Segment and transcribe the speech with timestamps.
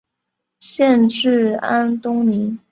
[0.59, 2.57] 县治安东尼。